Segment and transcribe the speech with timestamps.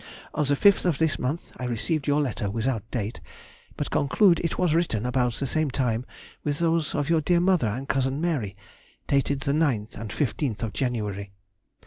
[0.33, 3.21] On the 5th of this month I received your letter without date,
[3.77, 6.07] but conclude it was written about the same time
[6.43, 8.55] with those of your dear mother and cousin Mary,
[9.07, 11.33] dated the 9th and fifteenth of January.